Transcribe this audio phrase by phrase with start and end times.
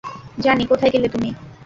[0.37, 1.29] Johnny, কোথায় গেলে তুমি?